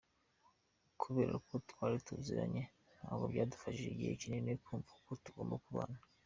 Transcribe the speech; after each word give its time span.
Kubera 1.01 1.33
ko 1.45 1.53
twari 1.69 1.97
tuziranye 2.07 2.63
ntabwo 2.99 3.23
byadufashe 3.31 3.83
igihe 3.93 4.11
kinini 4.21 4.51
kumva 4.63 4.91
ko 5.05 5.11
tugomba 5.23 5.55
kubana. 5.65 5.97